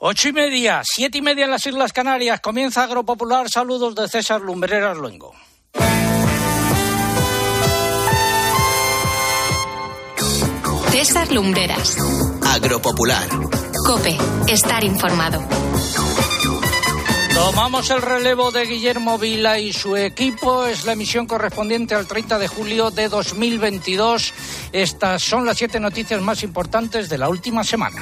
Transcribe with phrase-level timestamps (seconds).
[0.00, 2.38] Ocho y media, siete y media en las Islas Canarias.
[2.38, 3.50] Comienza Agropopular.
[3.50, 5.34] Saludos de César Lumbreras Luengo.
[10.92, 11.96] César Lumbreras.
[12.46, 13.28] Agropopular.
[13.84, 14.16] Cope.
[14.46, 15.42] Estar informado.
[17.34, 20.64] Tomamos el relevo de Guillermo Vila y su equipo.
[20.64, 24.32] Es la emisión correspondiente al 30 de julio de 2022.
[24.70, 28.00] Estas son las siete noticias más importantes de la última semana.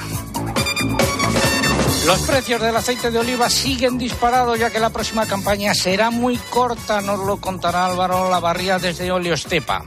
[2.07, 6.37] Los precios del aceite de oliva siguen disparados ya que la próxima campaña será muy
[6.37, 9.83] corta, nos lo contará Álvaro Lavarría desde Oliostepa.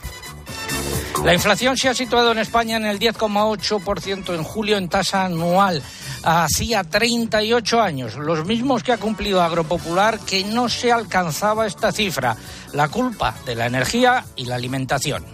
[1.24, 5.82] La inflación se ha situado en España en el 10,8% en julio en tasa anual.
[6.22, 12.36] Hacía 38 años, los mismos que ha cumplido Agropopular, que no se alcanzaba esta cifra.
[12.74, 15.24] La culpa de la energía y la alimentación.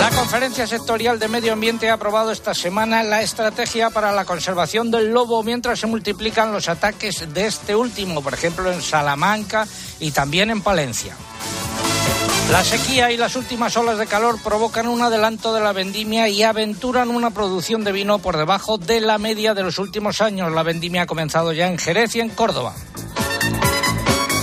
[0.00, 4.90] La Conferencia Sectorial de Medio Ambiente ha aprobado esta semana la estrategia para la conservación
[4.90, 10.12] del lobo mientras se multiplican los ataques de este último, por ejemplo en Salamanca y
[10.12, 11.14] también en Palencia.
[12.50, 16.44] La sequía y las últimas olas de calor provocan un adelanto de la vendimia y
[16.44, 20.50] aventuran una producción de vino por debajo de la media de los últimos años.
[20.50, 22.74] La vendimia ha comenzado ya en Jerez y en Córdoba.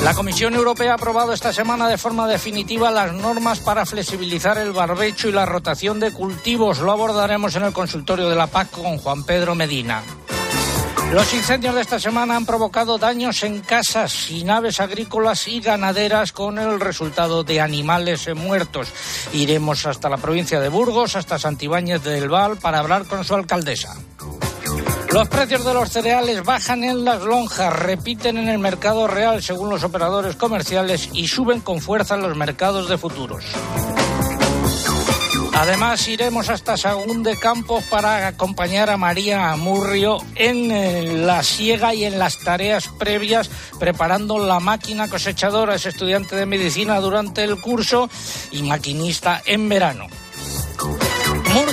[0.03, 4.71] La Comisión Europea ha aprobado esta semana de forma definitiva las normas para flexibilizar el
[4.71, 6.79] barbecho y la rotación de cultivos.
[6.79, 10.03] Lo abordaremos en el consultorio de la PAC con Juan Pedro Medina.
[11.11, 16.31] Los incendios de esta semana han provocado daños en casas y naves agrícolas y ganaderas
[16.31, 18.89] con el resultado de animales muertos.
[19.33, 23.95] Iremos hasta la provincia de Burgos, hasta Santibáñez del Val, para hablar con su alcaldesa.
[25.11, 29.69] Los precios de los cereales bajan en las lonjas, repiten en el mercado real según
[29.69, 33.43] los operadores comerciales y suben con fuerza en los mercados de futuros.
[35.59, 41.95] Además, iremos hasta Sagún de Campos para acompañar a María Amurrio en eh, la siega
[41.95, 45.73] y en las tareas previas, preparando la máquina cosechadora.
[45.73, 48.07] Es estudiante de medicina durante el curso
[48.51, 50.05] y maquinista en verano.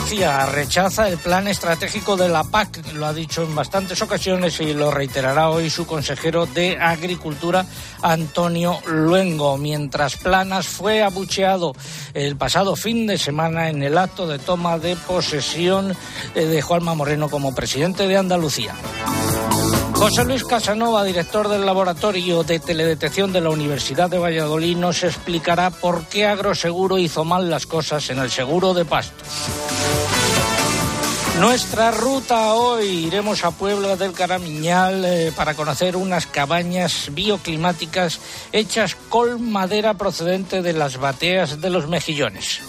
[0.06, 4.91] Rechaza el plan estratégico de la PAC, lo ha dicho en bastantes ocasiones y lo
[4.91, 7.65] reiterará hoy su consejero de Agricultura,
[8.03, 11.72] Antonio Luengo, mientras Planas fue abucheado
[12.12, 15.97] el pasado fin de semana en el acto de toma de posesión
[16.34, 18.75] eh, de Juanma Moreno como presidente de Andalucía.
[19.94, 25.71] José Luis Casanova, director del Laboratorio de Teledetección de la Universidad de Valladolid, nos explicará
[25.71, 29.28] por qué Agroseguro hizo mal las cosas en el seguro de pastos.
[31.41, 38.21] Nuestra ruta hoy iremos a Puebla del Caramiñal eh, para conocer unas cabañas bioclimáticas
[38.53, 42.60] hechas con madera procedente de las bateas de los mejillones.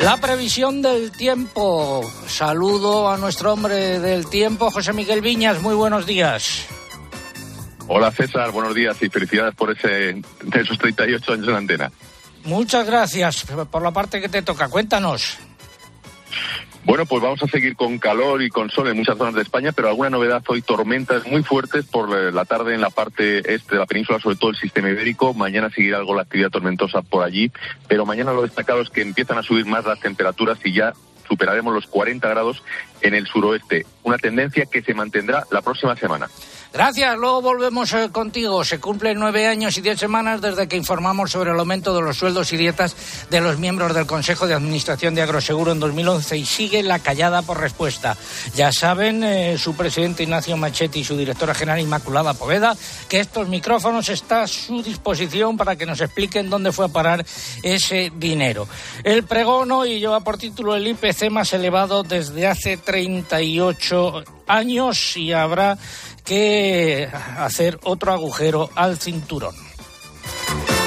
[0.00, 2.00] La previsión del tiempo.
[2.26, 5.60] Saludo a nuestro hombre del tiempo, José Miguel Viñas.
[5.60, 6.66] Muy buenos días.
[7.86, 10.22] Hola César, buenos días y felicidades por ese,
[10.54, 11.92] esos 38 años en la antena.
[12.44, 14.68] Muchas gracias por la parte que te toca.
[14.68, 15.38] Cuéntanos.
[16.84, 19.70] Bueno, pues vamos a seguir con calor y con sol en muchas zonas de España,
[19.72, 23.80] pero alguna novedad hoy, tormentas muy fuertes por la tarde en la parte este de
[23.80, 25.34] la península, sobre todo el sistema ibérico.
[25.34, 27.52] Mañana seguirá algo la actividad tormentosa por allí,
[27.86, 30.94] pero mañana lo destacado es que empiezan a subir más las temperaturas y ya
[31.28, 32.62] superaremos los 40 grados
[33.02, 36.28] en el suroeste, una tendencia que se mantendrá la próxima semana.
[36.72, 38.64] Gracias, luego volvemos eh, contigo.
[38.64, 42.16] Se cumplen nueve años y diez semanas desde que informamos sobre el aumento de los
[42.16, 42.94] sueldos y dietas
[43.28, 47.42] de los miembros del Consejo de Administración de Agroseguro en 2011 y sigue la callada
[47.42, 48.16] por respuesta.
[48.54, 52.76] Ya saben, eh, su presidente Ignacio Machetti y su directora general Inmaculada Poveda,
[53.08, 57.26] que estos micrófonos están a su disposición para que nos expliquen dónde fue a parar
[57.64, 58.68] ese dinero.
[59.02, 65.32] El pregón hoy lleva por título el IPC más elevado desde hace 38 años y
[65.32, 65.78] habrá
[66.20, 67.08] que
[67.38, 69.54] hacer otro agujero al cinturón.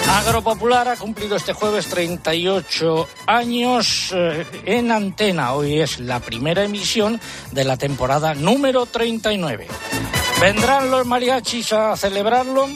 [0.09, 5.53] Agropopular ha cumplido este jueves 38 años eh, en antena.
[5.53, 7.19] Hoy es la primera emisión
[7.51, 9.67] de la temporada número 39.
[10.39, 12.67] ¿Vendrán los mariachis a celebrarlo?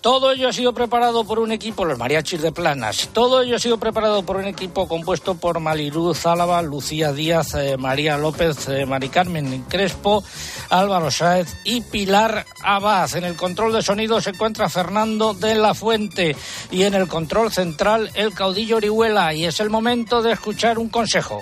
[0.00, 3.58] Todo ello ha sido preparado por un equipo, los mariachis de Planas, todo ello ha
[3.58, 8.86] sido preparado por un equipo compuesto por Maliruz Álava, Lucía Díaz, eh, María López, eh,
[8.86, 10.22] Mari Carmen Crespo,
[10.70, 13.14] Álvaro Sáez y Pilar Abad.
[13.16, 16.36] En el control de sonido se encuentra Fernando de la Fuente
[16.70, 20.88] y en el control central el caudillo Orihuela y es el momento de escuchar un
[20.88, 21.40] consejo.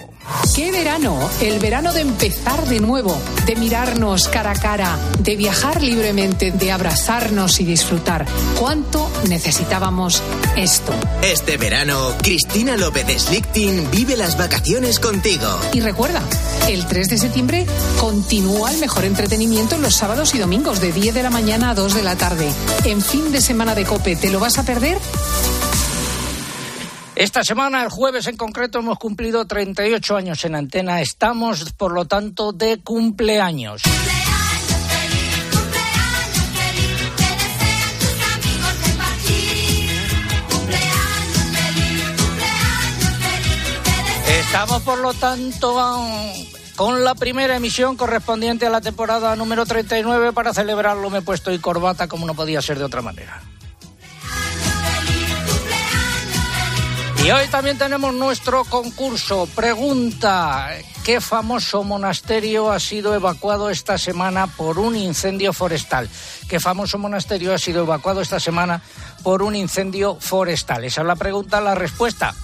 [0.54, 1.18] ¡Qué verano!
[1.40, 6.72] El verano de empezar de nuevo, de mirarnos cara a cara, de viajar libremente, de
[6.72, 8.24] abrazarnos y disfrutar.
[8.58, 10.22] ¿Cuánto necesitábamos
[10.56, 10.92] esto?
[11.22, 15.46] Este verano, Cristina López Slichting vive las vacaciones contigo.
[15.72, 16.22] Y recuerda,
[16.68, 17.66] el 3 de septiembre
[18.00, 21.94] continúa el mejor entretenimiento los sábados y domingos de 10 de la mañana a 2
[21.94, 22.48] de la tarde.
[22.84, 24.98] En fin de semana de Cope, ¿te lo vas a perder?
[27.16, 31.00] Esta semana, el jueves en concreto, hemos cumplido 38 años en antena.
[31.00, 33.82] Estamos, por lo tanto, de cumpleaños.
[44.56, 45.76] Estamos, por lo tanto,
[46.76, 50.32] con la primera emisión correspondiente a la temporada número 39.
[50.32, 53.42] Para celebrarlo me he puesto y corbata como no podía ser de otra manera.
[57.22, 59.46] Y hoy también tenemos nuestro concurso.
[59.54, 60.70] Pregunta,
[61.04, 66.08] ¿qué famoso monasterio ha sido evacuado esta semana por un incendio forestal?
[66.48, 68.80] ¿Qué famoso monasterio ha sido evacuado esta semana
[69.22, 70.82] por un incendio forestal?
[70.84, 72.34] Esa es la pregunta, la respuesta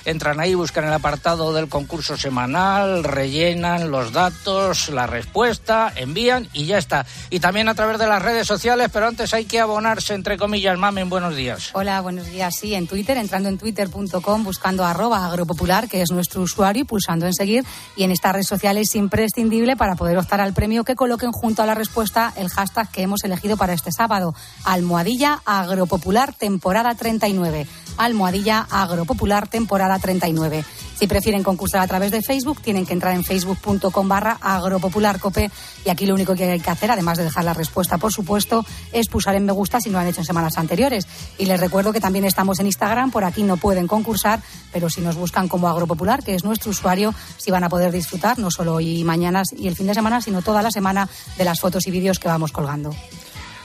[0.06, 6.66] Entran ahí, buscan el apartado del concurso semanal, rellenan los datos, la respuesta, envían y
[6.66, 7.06] ya está.
[7.30, 10.80] Y también a través de las redes sociales, pero antes hay que abonarse, entre comillas.
[10.80, 11.70] Mamen, buenos días.
[11.74, 12.56] Hola, buenos días.
[12.56, 17.33] Sí, en Twitter, entrando en twitter.com, buscando arroba agropopular, que es nuestro usuario, pulsando en
[17.33, 17.66] seguir.
[17.95, 21.63] Y en esta red social es imprescindible para poder optar al premio que coloquen junto
[21.63, 24.33] a la respuesta el hashtag que hemos elegido para este sábado.
[24.63, 27.68] Almohadilla Agropopular temporada 39.
[27.98, 30.63] Almohadilla Agropopular temporada 39.
[31.00, 35.50] Si prefieren concursar a través de Facebook, tienen que entrar en facebook.com barra agropopularcope
[35.86, 38.66] y aquí lo único que hay que hacer, además de dejar la respuesta, por supuesto,
[38.92, 41.07] es pulsar en me gusta si no lo han hecho en semanas anteriores.
[41.38, 44.42] Y les recuerdo que también estamos en Instagram, por aquí no pueden concursar,
[44.74, 48.38] pero si nos buscan como agropopular, que es nuestro usuario, si van a poder disfrutar
[48.38, 51.07] no solo hoy y mañana y el fin de semana, sino toda la semana
[51.38, 52.94] de las fotos y vídeos que vamos colgando.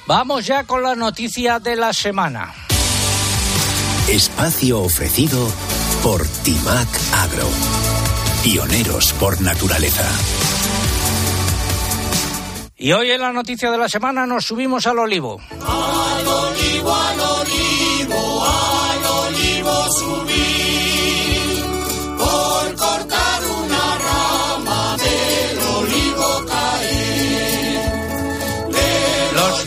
[0.06, 2.54] Vamos ya con la noticia de la semana.
[4.08, 5.48] Espacio ofrecido
[6.04, 7.48] por Timac Agro.
[8.42, 10.06] Pioneros por naturaleza.
[12.76, 15.40] Y hoy en la noticia de la semana nos subimos al olivo.
[15.50, 20.33] Al olivo, al olivo, al olivo subí.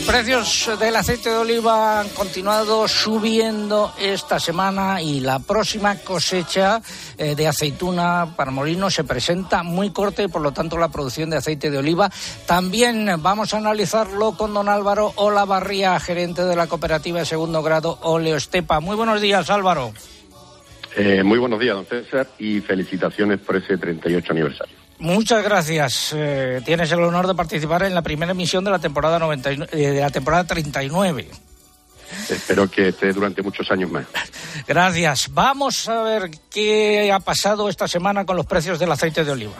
[0.08, 6.80] Precios del aceite de oliva han continuado subiendo esta semana y la próxima cosecha
[7.18, 11.28] eh, de aceituna para molino se presenta muy corta y por lo tanto la producción
[11.28, 12.10] de aceite de oliva.
[12.46, 17.98] También vamos a analizarlo con don Álvaro Olavarría, gerente de la cooperativa de segundo grado
[18.00, 18.80] Oleostepa.
[18.80, 19.92] Muy buenos días, Álvaro.
[20.96, 24.77] Eh, muy buenos días, don César, y felicitaciones por ese 38 aniversario.
[24.98, 26.12] Muchas gracias.
[26.16, 29.90] Eh, tienes el honor de participar en la primera emisión de la temporada 99, eh,
[29.92, 31.28] de la temporada 39.
[32.28, 34.06] Espero que esté durante muchos años más.
[34.66, 35.28] Gracias.
[35.32, 39.52] Vamos a ver qué ha pasado esta semana con los precios del aceite de oliva.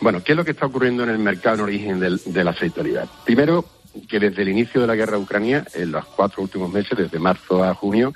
[0.00, 2.74] Bueno, ¿qué es lo que está ocurriendo en el mercado en origen del, del aceite
[2.76, 3.06] de oliva?
[3.24, 3.64] Primero,
[4.08, 7.18] que desde el inicio de la guerra de Ucrania, en los cuatro últimos meses, desde
[7.18, 8.12] marzo a junio,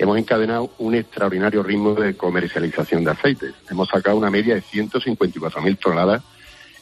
[0.00, 3.54] hemos encadenado un extraordinario ritmo de comercialización de aceites.
[3.70, 6.22] Hemos sacado una media de 154.000 toneladas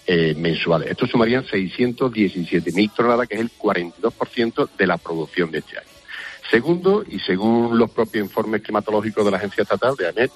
[0.07, 0.89] eh, mensuales.
[0.89, 5.89] Esto sumarían 617.000 toneladas, que es el 42% de la producción de este año.
[6.49, 10.31] Segundo, y según los propios informes climatológicos de la Agencia Estatal de ANET,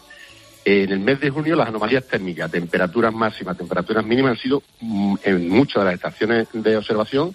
[0.64, 5.14] en el mes de junio las anomalías térmicas, temperaturas máximas, temperaturas mínimas han sido mm,
[5.22, 7.32] en muchas de las estaciones de observación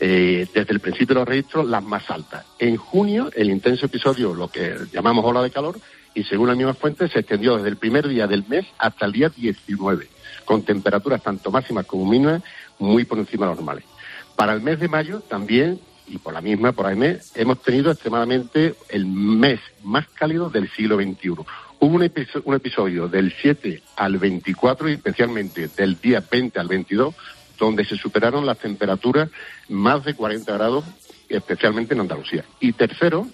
[0.00, 2.44] eh, desde el principio de los registros las más altas.
[2.58, 5.78] En junio, el intenso episodio, lo que llamamos ola de calor,
[6.14, 9.12] y según las mismas fuentes, se extendió desde el primer día del mes hasta el
[9.12, 10.08] día 19,
[10.44, 12.42] con temperaturas tanto máximas como mínimas
[12.78, 13.84] muy por encima normales.
[14.36, 18.74] Para el mes de mayo también, y por la misma, por AEME, hemos tenido extremadamente
[18.90, 21.30] el mes más cálido del siglo XXI.
[21.30, 21.46] Hubo
[21.96, 27.14] un, episo- un episodio del 7 al 24 y especialmente del día 20 al 22
[27.58, 29.28] donde se superaron las temperaturas
[29.68, 30.84] más de 40 grados,
[31.28, 32.44] especialmente en Andalucía.
[32.60, 33.26] Y tercero,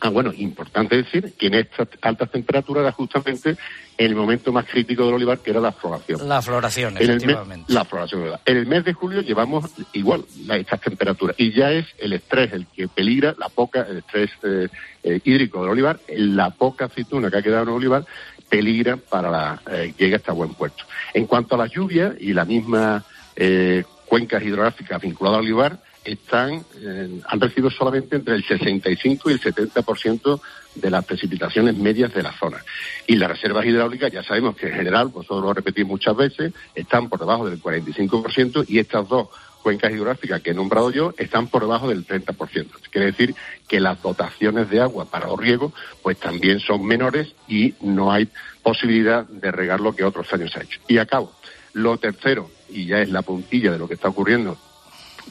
[0.00, 3.56] ah, bueno, importante decir que en estas altas temperaturas era justamente
[3.98, 6.26] el momento más crítico del olivar, que era la floración.
[6.26, 7.72] La floración, En el mes- efectivamente.
[7.72, 8.40] la floración, ¿verdad?
[8.46, 12.52] En el mes de julio llevamos igual la- estas temperaturas y ya es el estrés
[12.54, 14.68] el que peligra, la poca, el estrés eh,
[15.02, 18.04] eh, hídrico del olivar, la poca aceituna que ha quedado en el olivar
[18.48, 20.82] peligra para la, eh, llegue hasta buen puerto.
[21.14, 23.04] En cuanto a las lluvias y la misma
[23.36, 29.34] eh, cuencas hidrográficas vinculadas al olivar, están, eh, han recibido solamente entre el 65 y
[29.34, 30.40] el 70%
[30.74, 32.62] de las precipitaciones medias de la zona.
[33.06, 37.08] Y las reservas hidráulicas, ya sabemos que en general, vosotros lo repetís muchas veces, están
[37.08, 39.28] por debajo del 45% y estas dos
[39.62, 42.66] cuencas hidrográficas que he nombrado yo están por debajo del 30%.
[42.90, 43.34] Quiere decir
[43.68, 45.72] que las dotaciones de agua para los riegos
[46.02, 48.28] pues también son menores y no hay
[48.62, 50.80] posibilidad de regar lo que otros años ha hecho.
[50.88, 51.32] Y acabo.
[51.72, 54.56] Lo tercero, y ya es la puntilla de lo que está ocurriendo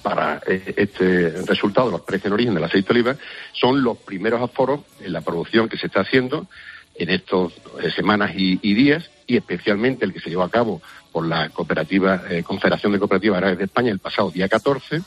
[0.02, 3.16] para eh, este resultado los precios en origen del aceite de oliva,
[3.54, 6.48] son los primeros aforos en la producción que se está haciendo
[6.96, 10.82] en estas eh, semanas y, días, y especialmente el que se llevó a cabo
[11.12, 15.02] por la cooperativa eh, Confederación de Cooperativas Agrarias de España el pasado día 14,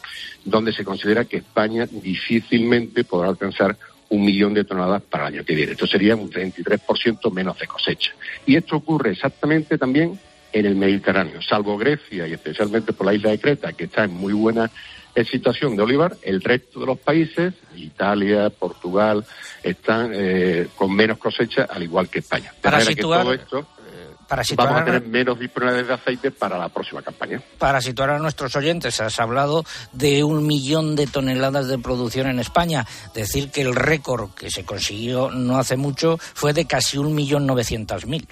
[0.44, 3.76] donde se considera que España difícilmente podrá alcanzar
[4.08, 5.72] un millón de toneladas para el año que viene.
[5.72, 8.12] Esto sería un 33% menos de cosecha.
[8.44, 10.18] Y esto ocurre exactamente también
[10.52, 14.14] en el Mediterráneo, salvo Grecia y especialmente por la isla de Creta, que está en
[14.14, 14.70] muy buena
[15.14, 19.24] en situación de olivar, el resto de los países, Italia, Portugal,
[19.62, 22.52] están eh, con menos cosecha, al igual que España.
[22.62, 26.56] para situar, todo esto, eh, para situar, vamos a tener menos disponibilidad de aceite para
[26.56, 27.42] la próxima campaña.
[27.58, 32.38] Para situar a nuestros oyentes, has hablado de un millón de toneladas de producción en
[32.38, 32.86] España.
[33.14, 37.46] Decir que el récord que se consiguió no hace mucho fue de casi un millón
[37.46, 38.26] novecientos mil.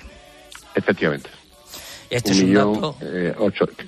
[0.74, 1.28] Efectivamente.
[2.10, 3.34] Este un millón, eh,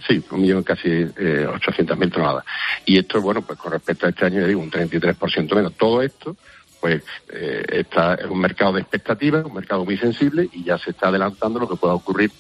[0.07, 2.45] sí, un millón casi eh, ochocientos mil toneladas.
[2.87, 5.75] Y esto, bueno, pues con respecto a este año, digo, un 33% menos.
[5.75, 6.37] Todo esto,
[6.81, 7.02] pues,
[7.33, 11.09] eh, está en un mercado de expectativas, un mercado muy sensible y ya se está
[11.09, 12.31] adelantando lo que pueda ocurrir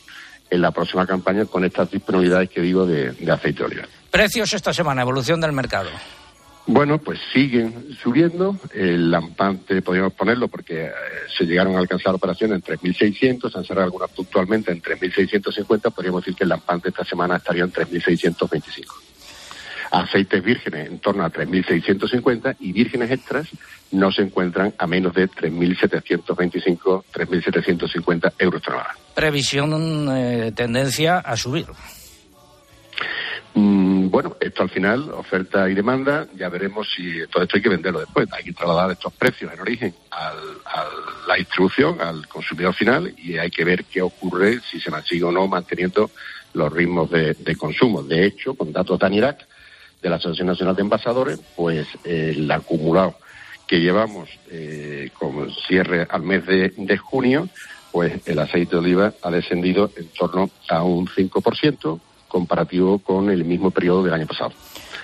[0.50, 3.88] en la próxima campaña con estas disponibilidades que digo de, de aceite de oliva.
[4.10, 5.90] Precios esta semana, evolución del mercado.
[6.66, 8.56] Bueno, pues siguen subiendo.
[8.72, 10.90] El lampante, podríamos ponerlo, porque eh,
[11.36, 15.92] se llegaron a alcanzar operaciones en 3.600, se han cerrado algunas puntualmente en 3.650.
[15.92, 18.86] Podríamos decir que el lampante esta semana estaría en 3.625.
[19.90, 23.48] Aceites vírgenes en torno a 3.650 y vírgenes extras
[23.90, 28.96] no se encuentran a menos de 3.725, 3.750 euros tonelada.
[29.14, 31.66] Previsión, eh, tendencia a subir.
[33.54, 37.68] Mm, bueno, esto al final, oferta y demanda, ya veremos si todo esto hay que
[37.68, 38.26] venderlo después.
[38.32, 40.32] Hay que trasladar estos precios en origen a
[41.28, 45.32] la distribución, al consumidor final, y hay que ver qué ocurre si se sigue o
[45.32, 46.10] no manteniendo
[46.54, 48.02] los ritmos de, consumo.
[48.02, 49.46] De hecho, con datos de ANIRAC,
[50.00, 53.16] de la Asociación Nacional de Envasadores, pues el acumulado
[53.68, 57.48] que llevamos eh, como cierre al mes de, de junio,
[57.92, 62.00] pues el aceite de oliva ha descendido en torno a un 5%,
[62.32, 64.52] comparativo con el mismo periodo del año pasado.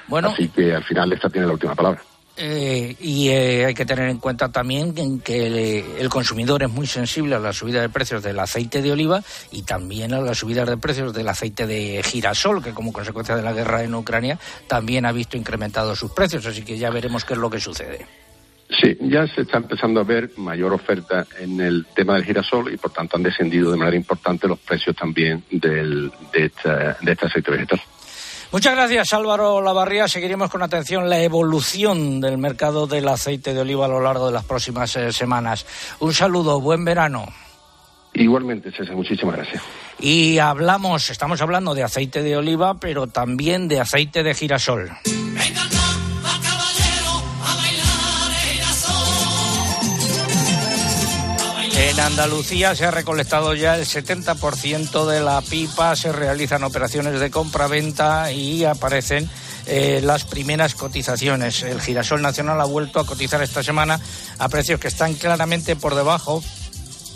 [0.08, 2.02] Bueno, Así que al final esta tiene la última palabra.
[2.40, 7.34] Eh, y eh, hay que tener en cuenta también que el, consumidor es muy sensible
[7.34, 10.76] a la subida de precios del aceite de oliva y también a la subida de
[10.76, 15.10] precios del aceite de girasol, que como consecuencia de la guerra en Ucrania también ha
[15.10, 16.46] visto incrementados sus precios.
[16.46, 18.06] Así que ya veremos qué es lo que sucede.
[18.70, 22.76] Sí, ya se está empezando a ver mayor oferta en el tema del girasol y
[22.76, 27.26] por tanto han descendido de manera importante los precios también del, de, esta, de este
[27.26, 27.80] aceite vegetal.
[28.52, 30.06] Muchas gracias Álvaro Lavarría.
[30.06, 34.32] Seguiremos con atención la evolución del mercado del aceite de oliva a lo largo de
[34.32, 35.66] las próximas eh, semanas.
[36.00, 37.26] Un saludo, buen verano.
[38.14, 39.62] Igualmente, César, muchísimas gracias.
[40.00, 44.90] Y hablamos, estamos hablando de aceite de oliva, pero también de aceite de girasol.
[51.98, 57.28] En Andalucía se ha recolectado ya el 70% de la pipa, se realizan operaciones de
[57.28, 59.28] compra-venta y aparecen
[59.66, 61.64] eh, las primeras cotizaciones.
[61.64, 63.98] El girasol nacional ha vuelto a cotizar esta semana
[64.38, 66.40] a precios que están claramente por debajo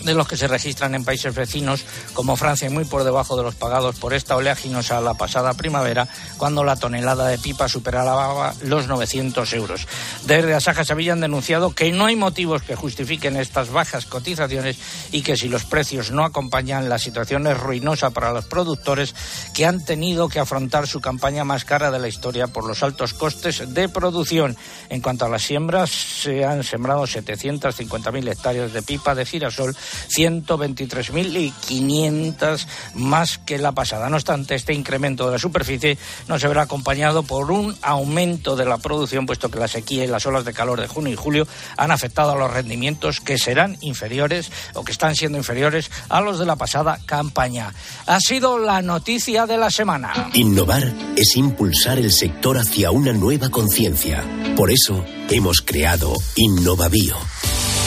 [0.05, 3.55] de los que se registran en países vecinos como Francia muy por debajo de los
[3.55, 9.53] pagados por esta oleaginosa la pasada primavera, cuando la tonelada de pipa superaba los 900
[9.55, 9.87] euros.
[10.27, 14.79] Desde Asaja se habían denunciado que no hay motivos que justifiquen estas bajas cotizaciones
[15.13, 19.15] y que si los precios no acompañan, la situación es ruinosa para los productores
[19.55, 23.15] que han tenido que afrontar su campaña más cara de la historia por los altos
[23.15, 24.57] costes de producción.
[24.89, 29.77] En cuanto a las siembras, se han sembrado 750.000 hectáreas de pipa de girasol
[30.11, 34.09] 123.500 más que la pasada.
[34.09, 38.65] No obstante, este incremento de la superficie no se verá acompañado por un aumento de
[38.65, 41.47] la producción, puesto que la sequía y las olas de calor de junio y julio
[41.77, 46.39] han afectado a los rendimientos que serán inferiores o que están siendo inferiores a los
[46.39, 47.73] de la pasada campaña.
[48.07, 50.31] Ha sido la noticia de la semana.
[50.35, 54.25] Innovar es impulsar el sector hacia una nueva conciencia.
[54.57, 57.17] Por eso hemos creado Innovavío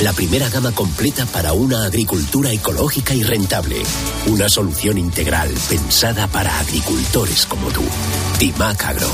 [0.01, 3.81] la primera gama completa para una agricultura ecológica y rentable.
[4.27, 7.81] Una solución integral pensada para agricultores como tú.
[8.37, 9.09] Timac Agro.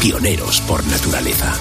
[0.00, 1.52] Pioneros por naturaleza.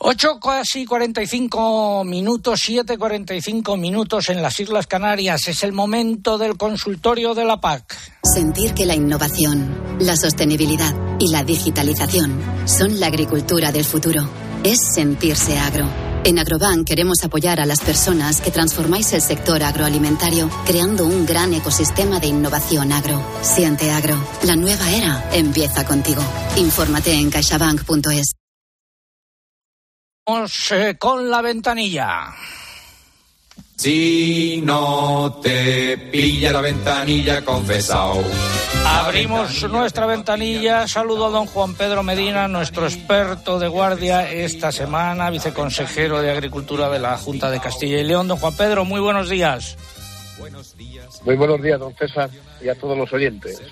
[0.00, 5.48] Ocho casi 45 minutos, siete 45 minutos en las Islas Canarias.
[5.48, 7.96] Es el momento del consultorio de la PAC.
[8.22, 14.28] Sentir que la innovación, la sostenibilidad y la digitalización son la agricultura del futuro.
[14.64, 16.07] Es sentirse agro.
[16.28, 21.54] En Agrobank queremos apoyar a las personas que transformáis el sector agroalimentario creando un gran
[21.54, 23.24] ecosistema de innovación agro.
[23.40, 24.22] Siente agro.
[24.42, 26.20] La nueva era empieza contigo.
[26.58, 28.32] Infórmate en caixabank.es.
[30.72, 32.34] Eh, con la ventanilla.
[33.78, 38.24] Si no te pilla la ventanilla, confesao.
[38.84, 40.88] Abrimos nuestra ventanilla.
[40.88, 46.90] Saludo a don Juan Pedro Medina, nuestro experto de guardia esta semana, viceconsejero de Agricultura
[46.90, 48.26] de la Junta de Castilla y León.
[48.26, 49.78] Don Juan Pedro, muy buenos días.
[51.24, 52.30] Muy buenos días, don César,
[52.60, 53.62] y a todos los oyentes.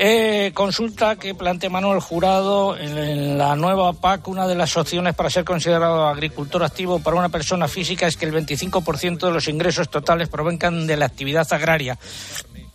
[0.00, 4.28] Eh, consulta que plantea Manuel Jurado en, la nueva PAC.
[4.28, 8.24] Una de las opciones para ser considerado agricultor activo para una persona física es que
[8.24, 11.98] el 25% de los ingresos totales provengan de la actividad agraria.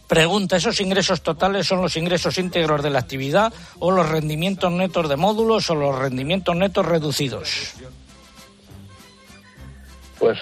[0.05, 5.07] Pregunta, ¿esos ingresos totales son los ingresos íntegros de la actividad o los rendimientos netos
[5.07, 7.75] de módulos o los rendimientos netos reducidos?
[10.19, 10.39] Pues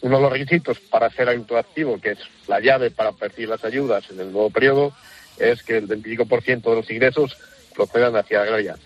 [0.00, 3.62] uno de los requisitos para ser agricultor activo, que es la llave para percibir las
[3.64, 4.94] ayudas en el nuevo periodo,
[5.38, 7.36] es que el 25% de los ingresos
[7.74, 8.76] procedan actividad agraria.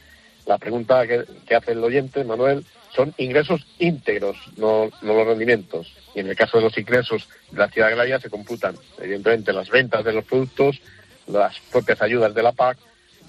[0.46, 5.92] La pregunta que, hace el oyente, Manuel, son ingresos íntegros, no, los rendimientos.
[6.14, 9.70] Y en el caso de los ingresos de la actividad agraria se computan, evidentemente, las
[9.70, 10.80] ventas de los productos,
[11.26, 12.78] las propias ayudas de la PAC,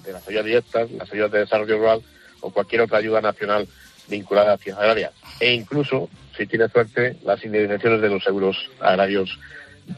[0.04, 2.02] de las ayudas directas, las ayudas de desarrollo rural
[2.40, 3.66] o cualquier otra ayuda nacional
[4.08, 5.12] vinculada a la agraria.
[5.40, 9.38] E incluso, si tiene suerte, las indemnizaciones de los seguros agrarios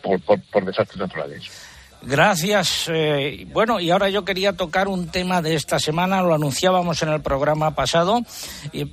[0.03, 1.68] por desastres naturales.
[2.03, 2.85] Gracias.
[2.89, 7.11] Eh, bueno, y ahora yo quería tocar un tema de esta semana, lo anunciábamos en
[7.11, 8.23] el programa pasado,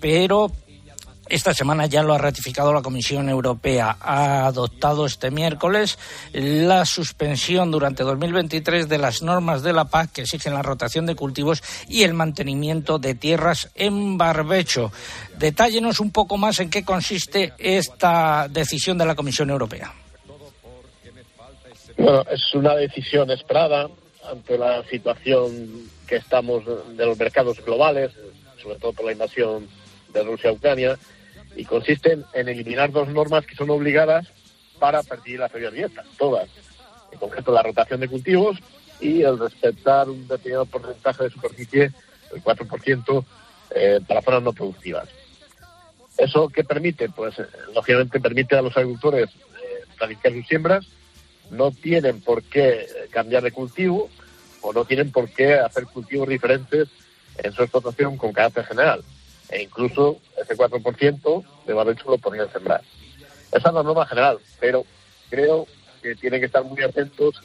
[0.01, 0.51] pero
[1.27, 3.97] esta semana ya lo ha ratificado la Comisión Europea.
[3.99, 5.97] Ha adoptado este miércoles
[6.33, 11.15] la suspensión durante 2023 de las normas de la PAC que exigen la rotación de
[11.15, 14.91] cultivos y el mantenimiento de tierras en barbecho.
[15.37, 19.93] Detállenos un poco más en qué consiste esta decisión de la Comisión Europea.
[21.97, 23.89] Bueno, es una decisión esperada
[24.29, 28.11] ante la situación que estamos de los mercados globales,
[28.61, 29.67] sobre todo por la invasión
[30.13, 30.97] de Rusia a Ucrania,
[31.55, 34.27] y consiste en eliminar dos normas que son obligadas
[34.79, 36.49] para perseguir la feria dieta, todas.
[37.11, 38.57] En concreto, la rotación de cultivos
[38.99, 41.91] y el respetar un determinado porcentaje de superficie,
[42.33, 43.25] el 4%,
[43.71, 45.07] eh, para zonas no productivas.
[46.17, 47.09] ¿Eso qué permite?
[47.09, 50.85] Pues, eh, lógicamente, permite a los agricultores eh, planificar sus siembras,
[51.51, 54.09] no tienen por qué cambiar de cultivo
[54.61, 56.87] o no tienen por qué hacer cultivos diferentes
[57.37, 59.03] en su explotación con carácter general.
[59.49, 62.81] E incluso ese 4% de barbecho lo podrían sembrar.
[63.51, 64.85] Esa es la norma general, pero
[65.29, 65.67] creo
[66.01, 67.41] que tienen que estar muy atentos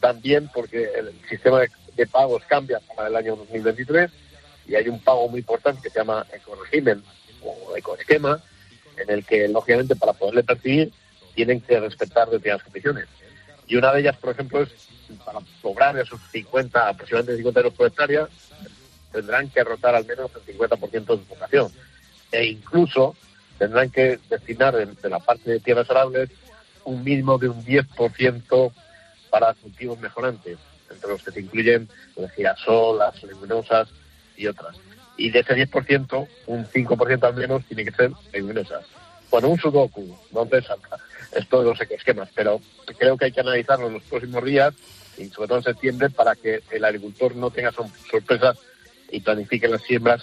[0.00, 4.10] también porque el sistema de, pagos cambia para el año 2023
[4.66, 7.02] y hay un pago muy importante que se llama ecoregimen
[7.42, 8.42] o ecoesquema,
[8.96, 10.92] en el que, lógicamente, para poderle percibir,
[11.34, 13.06] tienen que respetar determinadas condiciones.
[13.72, 14.68] Y una de ellas, por ejemplo, es
[15.24, 18.28] para lograr esos 50, aproximadamente 50 euros por hectárea,
[19.10, 21.72] tendrán que rotar al menos el 50% de su población.
[22.32, 23.16] E incluso
[23.56, 26.28] tendrán que destinar de, la parte de tierras arables
[26.84, 28.72] un mínimo de un 10%
[29.30, 30.58] para cultivos mejorantes,
[30.90, 33.88] entre los que se incluyen el girasol, las leguminosas
[34.36, 34.76] y otras.
[35.16, 38.84] Y de ese 10%, un 5% al menos tiene que ser leguminosas.
[39.30, 40.98] Bueno, un sudoku, no te salta
[41.34, 42.60] esto de los esquemas, pero
[42.98, 44.74] creo que hay que analizarlo en los próximos días
[45.18, 48.58] y sobre todo en septiembre para que el agricultor no tenga sorpresas
[49.10, 50.22] y planifique las siembras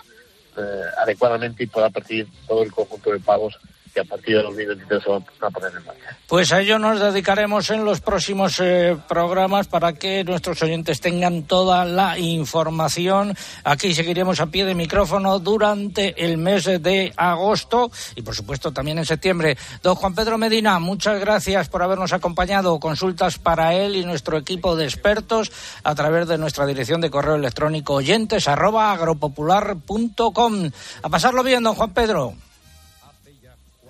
[0.57, 3.59] eh, adecuadamente y pueda percibir todo el conjunto de pagos
[3.93, 6.17] que a partir de 2023 se van a poner en marcha.
[6.27, 11.43] Pues a ello nos dedicaremos en los próximos eh, programas para que nuestros oyentes tengan
[11.43, 13.35] toda la información.
[13.63, 18.99] Aquí seguiremos a pie de micrófono durante el mes de agosto y por supuesto también
[18.99, 19.57] en septiembre.
[19.81, 22.79] Don Juan Pedro Medina, muchas gracias por habernos acompañado.
[22.79, 25.51] Consultas para él y nuestro equipo de expertos
[25.83, 30.71] a través de nuestra dirección de correo electrónico oyentes arroba agropopular.com.
[31.03, 32.48] A pasarlo bien, don Juan Pedro.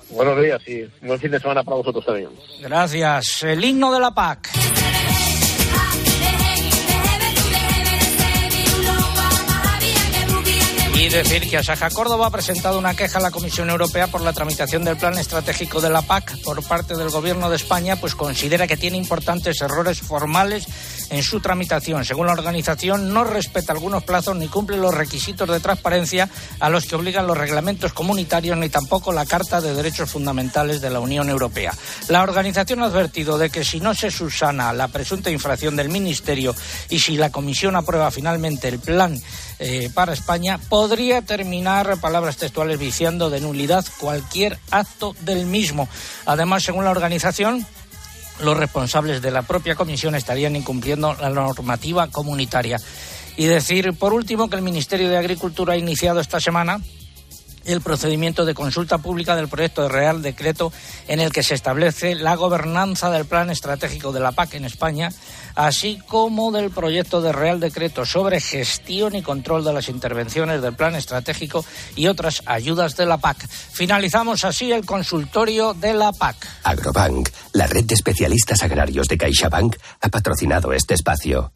[0.10, 2.30] Buenos días y buen fin de semana para vosotros también.
[2.62, 3.44] Gracias.
[3.44, 4.50] El himno de la PAC.
[11.10, 14.84] Decir que Asaja Córdoba ha presentado una queja a la Comisión Europea por la tramitación
[14.84, 18.78] del plan estratégico de la PAC por parte del Gobierno de España, pues considera que
[18.78, 20.68] tiene importantes errores formales
[21.10, 22.06] en su tramitación.
[22.06, 26.86] Según la organización, no respeta algunos plazos ni cumple los requisitos de transparencia a los
[26.86, 31.28] que obligan los reglamentos comunitarios ni tampoco la Carta de Derechos Fundamentales de la Unión
[31.28, 31.74] Europea.
[32.08, 36.56] La organización ha advertido de que si no se subsana la presunta infracción del Ministerio
[36.88, 39.20] y si la Comisión aprueba finalmente el plan
[39.58, 45.88] eh, para España, podría terminar, palabras textuales, viciando de nulidad cualquier acto del mismo.
[46.26, 47.66] Además, según la organización,
[48.42, 52.80] los responsables de la propia comisión estarían incumpliendo la normativa comunitaria.
[53.38, 56.82] Y decir, por último, que el Ministerio de Agricultura ha iniciado esta semana
[57.66, 60.72] el procedimiento de consulta pública del proyecto de Real Decreto
[61.08, 65.12] en el que se establece la gobernanza del Plan Estratégico de la PAC en España,
[65.56, 70.76] así como del proyecto de Real Decreto sobre gestión y control de las intervenciones del
[70.76, 73.48] Plan Estratégico y otras ayudas de la PAC.
[73.48, 76.48] Finalizamos así el consultorio de la PAC.
[76.64, 81.52] Agrobank, la red de especialistas agrarios de CaixaBank, ha patrocinado este espacio.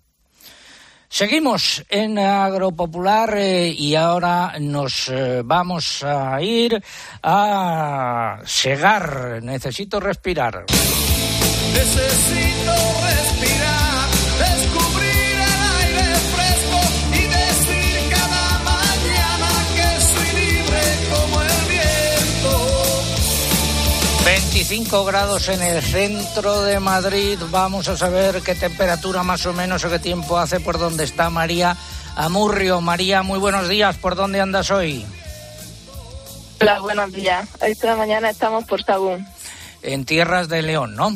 [1.13, 6.83] Seguimos en Agropopular eh, y ahora nos eh, vamos a ir
[7.21, 9.39] a Segar.
[9.43, 10.65] Necesito respirar.
[11.71, 12.73] Necesito
[13.05, 13.82] respirar,
[24.65, 27.37] 25 grados en el centro de Madrid.
[27.51, 31.29] Vamos a saber qué temperatura más o menos o qué tiempo hace por donde está
[31.29, 31.75] María
[32.15, 32.79] Amurrio.
[32.79, 33.97] María, muy buenos días.
[33.97, 35.05] ¿Por dónde andas hoy?
[36.61, 37.49] Hola, buenos días.
[37.61, 39.27] Esta mañana estamos por Sagún.
[39.81, 41.11] En tierras de León, ¿no?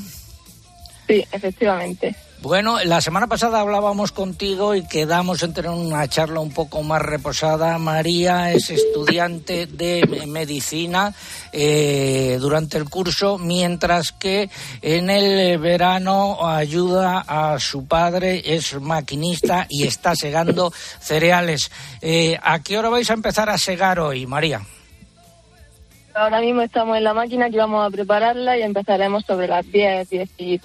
[1.07, 2.17] Sí, efectivamente.
[2.39, 7.01] Bueno, la semana pasada hablábamos contigo y quedamos en tener una charla un poco más
[7.01, 7.79] reposada.
[7.79, 11.15] María es estudiante de medicina
[11.51, 14.51] eh, durante el curso, mientras que
[14.83, 21.71] en el verano ayuda a su padre, es maquinista y está segando cereales.
[22.03, 24.61] Eh, ¿A qué hora vais a empezar a segar hoy, María?
[26.13, 30.07] Ahora mismo estamos en la máquina que vamos a prepararla y empezaremos sobre las 10,
[30.07, 30.61] 10 y.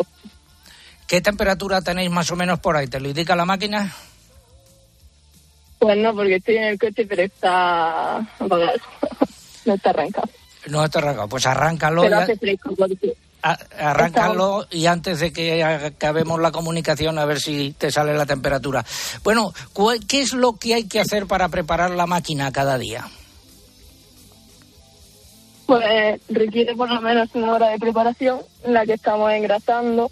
[1.06, 2.86] ¿Qué temperatura tenéis más o menos por ahí?
[2.88, 3.94] ¿Te lo indica la máquina?
[5.78, 8.72] Pues no, porque estoy en el coche, pero está apagado.
[9.66, 10.28] no está arrancado.
[10.68, 11.28] No está arrancado.
[11.28, 12.02] Pues arráncalo.
[12.02, 17.40] Pero hace fresco, porque a- arráncalo y antes de que acabemos la comunicación a ver
[17.40, 18.84] si te sale la temperatura.
[19.24, 23.06] Bueno, ¿cuál- ¿qué es lo que hay que hacer para preparar la máquina cada día?
[25.66, 30.10] pues requiere por lo menos una hora de preparación en la que estamos engrasando.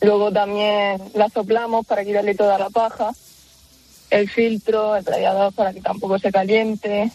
[0.00, 3.12] Luego también la soplamos para quitarle toda la paja.
[4.10, 7.10] El filtro, el radiador para que tampoco se caliente.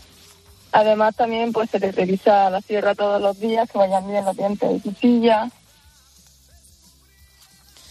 [0.71, 4.35] Además también pues se le revisa la sierra todos los días, que vayan bien los
[4.35, 5.49] dientes de cuchilla.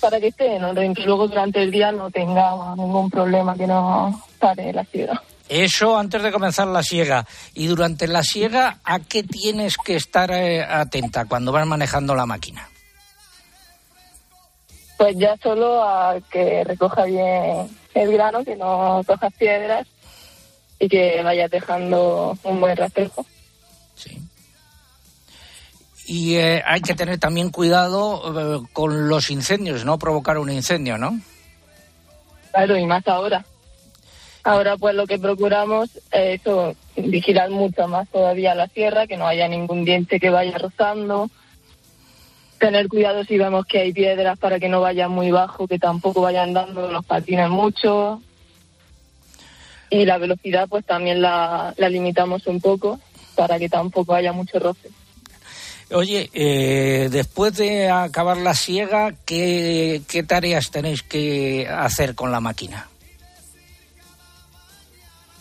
[0.00, 3.66] Para que esté en orden, que luego durante el día no tenga ningún problema, que
[3.66, 5.22] no pare la sierra.
[5.46, 7.26] Eso antes de comenzar la siega.
[7.54, 12.24] Y durante la siega, ¿a qué tienes que estar eh, atenta cuando vas manejando la
[12.24, 12.69] máquina?
[15.00, 19.86] Pues ya solo a que recoja bien el grano, que no cojas piedras
[20.78, 23.24] y que vayas dejando un buen reflejo.
[26.04, 30.98] Y eh, hay que tener también cuidado eh, con los incendios, no provocar un incendio,
[30.98, 31.18] ¿no?
[32.50, 33.42] Claro, y más ahora.
[34.44, 39.26] Ahora pues lo que procuramos es eso, vigilar mucho más todavía la sierra, que no
[39.26, 41.30] haya ningún diente que vaya rozando,
[42.60, 46.20] tener cuidado si vemos que hay piedras para que no vaya muy bajo, que tampoco
[46.20, 48.22] vayan dando los patines mucho.
[49.88, 53.00] Y la velocidad pues también la, la limitamos un poco
[53.34, 54.90] para que tampoco haya mucho roce.
[55.92, 62.38] Oye, eh, después de acabar la siega, ¿qué, ¿qué tareas tenéis que hacer con la
[62.38, 62.88] máquina?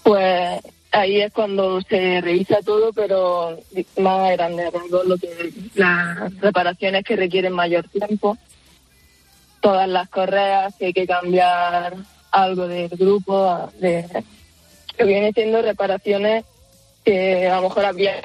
[0.02, 0.60] Pues
[0.92, 3.60] ahí es cuando se revisa todo, pero
[3.98, 8.38] más a grandes rasgos, lo que las reparaciones que requieren mayor tiempo,
[9.62, 11.96] todas las correas, que hay que cambiar
[12.32, 14.24] algo del grupo, de
[14.98, 16.46] que viene siendo reparaciones
[17.06, 18.22] que a lo mejor habría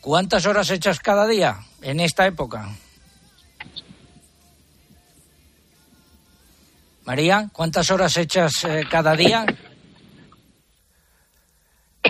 [0.00, 2.70] ¿Cuántas horas echas cada día en esta época?
[7.04, 9.44] María, ¿cuántas horas echas eh, cada día?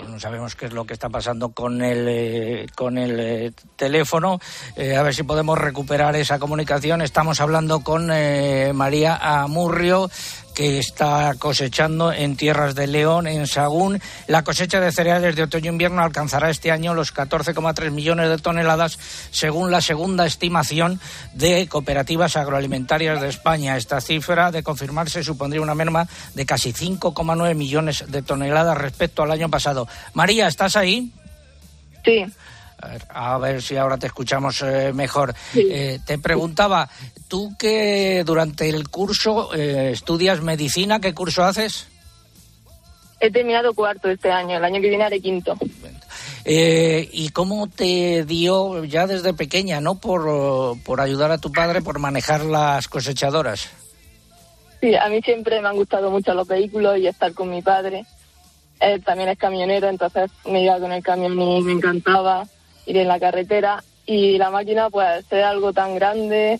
[0.09, 4.39] No sabemos qué es lo que está pasando con el, eh, con el eh, teléfono.
[4.77, 7.03] Eh, a ver si podemos recuperar esa comunicación.
[7.03, 10.09] Estamos hablando con María Amurrio,
[10.61, 13.99] que está cosechando en tierras de León, en Sagún.
[14.27, 18.99] La cosecha de cereales de otoño-invierno alcanzará este año los 14,3 millones de toneladas,
[19.31, 21.01] según la segunda estimación
[21.33, 23.79] de cooperativas agroalimentarias de España.
[23.79, 29.31] Esta cifra, de confirmarse, supondría una merma de casi 5,9 millones de toneladas respecto al
[29.31, 29.89] año pasado.
[30.13, 31.11] María, ¿estás ahí?
[32.05, 32.27] Sí.
[33.09, 35.35] A ver, si ahora te escuchamos eh, mejor.
[35.55, 36.89] Eh, te preguntaba,
[37.29, 41.89] tú que durante el curso eh, estudias medicina, ¿qué curso haces?
[43.21, 45.57] He terminado cuarto este año, el año que viene haré quinto.
[46.47, 49.97] Eh, ¿Y cómo te dio ya desde pequeña, no?
[49.97, 53.69] Por, por ayudar a tu padre, por manejar las cosechadoras.
[54.81, 58.07] Sí, a mí siempre me han gustado mucho los vehículos y estar con mi padre.
[58.81, 62.47] Él también es camionero, entonces me iba con el camión y me encantaba
[62.87, 63.83] ir en la carretera.
[64.07, 66.59] Y la máquina, pues, ser algo tan grande,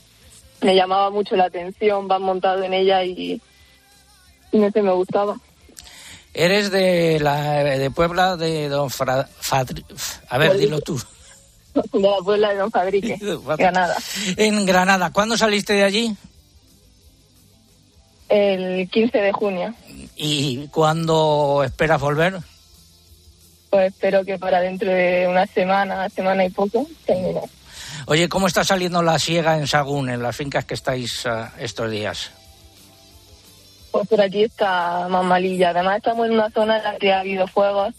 [0.63, 3.41] me llamaba mucho la atención, vas montado en ella y,
[4.53, 5.37] y no sé, me gustaba.
[6.33, 9.85] Eres de la de Puebla de Don Fra- Fadri-
[10.29, 11.01] A ver, dilo tú.
[11.93, 13.19] De la Puebla de Don Fabrique,
[13.59, 13.97] Granada.
[14.37, 15.11] En Granada.
[15.13, 16.17] ¿Cuándo saliste de allí?
[18.29, 19.75] El 15 de junio.
[20.15, 22.39] ¿Y cuándo esperas volver?
[23.71, 27.41] Pues espero que para dentro de una semana, semana y poco, termine.
[28.07, 31.91] Oye, ¿cómo está saliendo la siega en Sagún, en las fincas que estáis ah, estos
[31.91, 32.33] días?
[33.93, 35.71] Pues por aquí está más malilla.
[35.71, 37.95] Además estamos en una zona en la que ha habido fuegos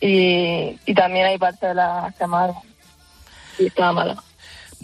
[0.00, 2.56] y, y también hay parcelas quemadas.
[3.58, 4.22] Y está mala.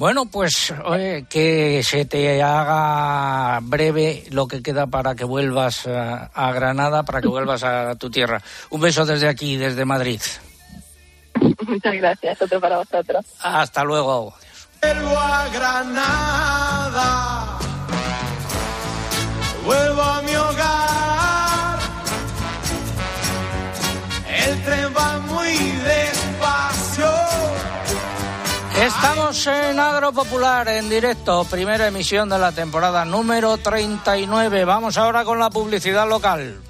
[0.00, 6.30] Bueno, pues oye, que se te haga breve lo que queda para que vuelvas ah,
[6.32, 8.40] a Granada, para que vuelvas a tu tierra.
[8.70, 10.22] Un beso desde aquí, desde Madrid.
[11.68, 12.40] Muchas gracias.
[12.40, 13.26] Otro para vosotros.
[13.42, 14.32] Hasta luego.
[14.80, 16.98] Vuelvo a Granada,
[19.66, 20.79] vuelvo a mi hogar.
[29.30, 34.64] Estamos en Agro Popular en directo, primera emisión de la temporada número 39.
[34.64, 36.60] Vamos ahora con la publicidad local.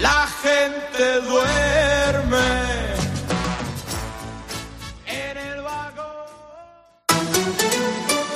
[0.00, 2.38] La gente duerme.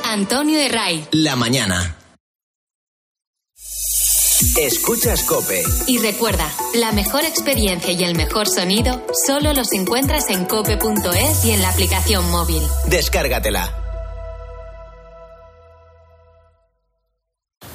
[0.05, 1.09] Antonio de Ray.
[1.11, 2.02] La mañana.
[4.59, 5.63] Escuchas Cope.
[5.87, 11.53] Y recuerda, la mejor experiencia y el mejor sonido solo los encuentras en cope.es y
[11.53, 12.61] en la aplicación móvil.
[12.89, 13.79] Descárgatela.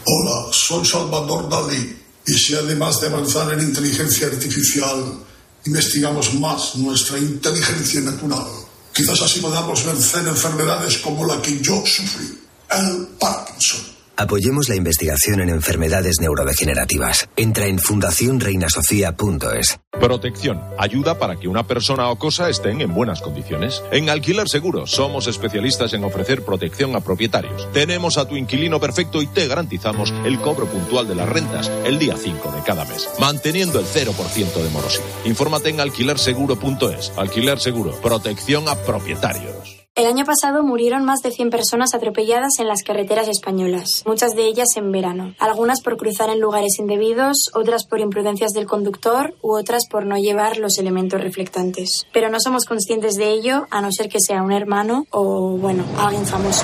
[0.04, 1.98] Hola, soy Salvador Dalí.
[2.28, 5.20] Y si además de avanzar en inteligencia artificial,
[5.66, 8.46] investigamos más nuestra inteligencia natural,
[8.92, 12.38] quizás así podamos vencer enfermedades como la que yo sufrí,
[12.70, 13.97] el Parkinson.
[14.20, 17.30] Apoyemos la investigación en enfermedades neurodegenerativas.
[17.36, 19.80] Entra en fundacionreinasofía.es.
[19.92, 20.60] Protección.
[20.80, 23.84] Ayuda para que una persona o cosa estén en buenas condiciones.
[23.92, 27.72] En Alquiler Seguro somos especialistas en ofrecer protección a propietarios.
[27.74, 32.00] Tenemos a tu inquilino perfecto y te garantizamos el cobro puntual de las rentas el
[32.00, 35.06] día 5 de cada mes, manteniendo el 0% de morosidad.
[35.26, 37.14] Infórmate en alquilerseguro.es.
[37.18, 37.92] Alquiler Seguro.
[38.02, 39.77] Protección a propietarios.
[39.98, 44.46] El año pasado murieron más de 100 personas atropelladas en las carreteras españolas, muchas de
[44.46, 45.34] ellas en verano.
[45.40, 50.18] Algunas por cruzar en lugares indebidos, otras por imprudencias del conductor u otras por no
[50.18, 52.06] llevar los elementos reflectantes.
[52.14, 55.84] Pero no somos conscientes de ello a no ser que sea un hermano o, bueno,
[55.98, 56.62] alguien famoso.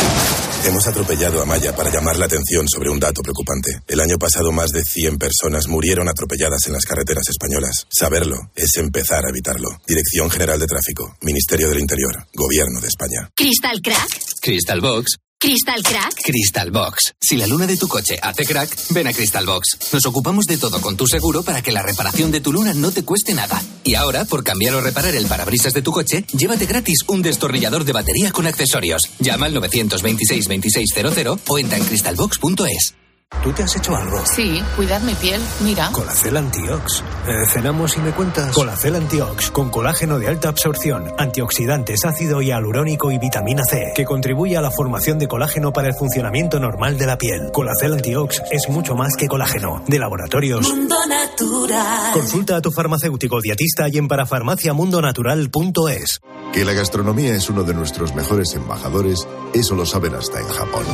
[0.68, 3.82] Hemos atropellado a Maya para llamar la atención sobre un dato preocupante.
[3.88, 7.88] El año pasado más de 100 personas murieron atropelladas en las carreteras españolas.
[7.90, 9.70] Saberlo es empezar a evitarlo.
[9.88, 13.23] Dirección General de Tráfico, Ministerio del Interior, Gobierno de España.
[13.36, 14.10] Crystal Crack.
[14.42, 15.18] Crystal Box.
[15.40, 16.14] Crystal Crack.
[16.24, 17.14] Crystal Box.
[17.20, 19.92] Si la luna de tu coche hace crack, ven a Crystal Box.
[19.92, 22.92] Nos ocupamos de todo con tu seguro para que la reparación de tu luna no
[22.92, 23.62] te cueste nada.
[23.84, 27.84] Y ahora, por cambiar o reparar el parabrisas de tu coche, llévate gratis un destornillador
[27.84, 29.02] de batería con accesorios.
[29.20, 33.03] Llama al 926 2600 o entra en crystalbox.es.
[33.42, 34.22] ¿Tú te has hecho algo?
[34.26, 35.42] Sí, cuidar mi piel.
[35.62, 35.90] Mira.
[35.92, 37.04] Colacel Antiox.
[37.28, 38.54] Eh, ¿Cenamos y me cuentas?
[38.54, 44.56] Colacel Antiox, con colágeno de alta absorción, antioxidantes, ácido hialurónico y vitamina C, que contribuye
[44.56, 47.52] a la formación de colágeno para el funcionamiento normal de la piel.
[47.52, 49.84] Colacel Antiox es mucho más que colágeno.
[49.88, 50.70] De laboratorios.
[50.70, 52.14] Mundo Natural.
[52.14, 56.22] Consulta a tu farmacéutico dietista y en parafarmaciamundonatural.es.
[56.54, 60.86] Que la gastronomía es uno de nuestros mejores embajadores, eso lo saben hasta en Japón.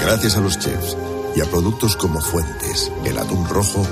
[0.00, 0.96] Gracias a los chefs
[1.34, 3.86] y a productos como Fuentes, el atún rojo,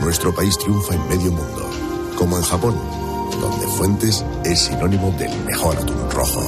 [0.00, 1.70] nuestro país triunfa en medio mundo,
[2.16, 2.76] como en Japón,
[3.40, 6.40] donde Fuentes es sinónimo del mejor atún rojo.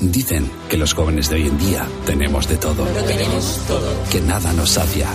[0.00, 2.84] Dicen que los jóvenes de hoy en día tenemos de todo.
[2.84, 3.92] Lo tenemos todo.
[4.10, 5.08] Que nada nos sacia.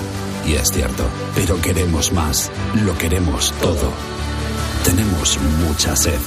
[0.46, 1.06] Y es cierto.
[1.36, 2.52] Pero queremos más.
[2.84, 3.92] Lo queremos todo.
[4.84, 6.20] Tenemos mucha sed.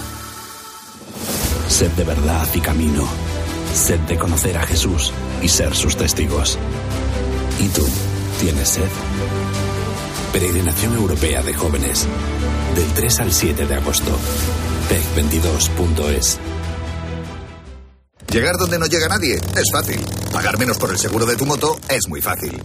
[1.69, 3.07] Sed de verdad y camino.
[3.77, 5.13] Sed de conocer a Jesús
[5.43, 6.59] y ser sus testigos.
[7.61, 7.87] ¿Y tú?
[8.41, 8.89] ¿Tienes sed?
[10.33, 12.09] Peregrinación Europea de Jóvenes.
[12.75, 14.19] Del 3 al 7 de agosto.
[14.89, 16.39] PEC22.es.
[18.33, 20.01] Llegar donde no llega nadie es fácil.
[20.33, 22.59] Pagar menos por el seguro de tu moto es muy fácil.